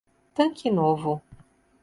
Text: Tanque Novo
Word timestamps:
Tanque 0.33 0.65
Novo 0.71 1.21